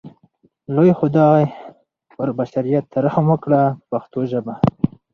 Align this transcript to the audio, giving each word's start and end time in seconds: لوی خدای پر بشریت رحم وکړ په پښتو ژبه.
لوی 0.75 0.91
خدای 0.99 1.43
پر 2.15 2.27
بشریت 2.37 2.85
رحم 3.05 3.25
وکړ 3.29 3.51
په 3.73 3.81
پښتو 3.91 4.19
ژبه. 4.31 4.53